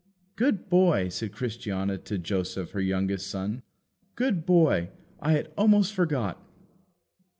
[0.35, 3.61] "Good boy!" said Christiana to Joseph her youngest son,
[4.15, 4.89] "Good boy!
[5.19, 6.41] I had almost forgot!"